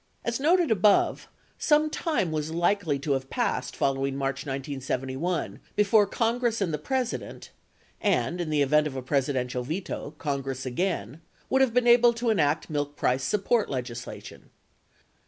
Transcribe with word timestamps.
As 0.25 0.39
noted 0.39 0.71
above, 0.71 1.27
some 1.59 1.91
time 1.91 2.31
was 2.31 2.49
likely 2.49 2.97
to 2.97 3.11
have 3.11 3.29
passed 3.29 3.75
following 3.75 4.15
March 4.17 4.47
1971 4.47 5.59
before 5.75 6.07
Congress 6.07 6.59
and 6.59 6.73
the 6.73 6.79
President 6.79 7.51
(and, 8.01 8.41
in 8.41 8.49
the 8.49 8.63
event 8.63 8.87
of 8.87 8.95
a 8.95 9.03
Presi 9.03 9.35
dential 9.35 9.63
veto. 9.63 10.15
Congress 10.17 10.65
again) 10.65 11.21
would 11.51 11.61
have 11.61 11.75
been 11.75 11.85
able 11.85 12.13
to 12.13 12.31
enact 12.31 12.67
milk 12.67 12.95
price 12.95 13.21
support 13.23 13.69
legislation. 13.69 14.49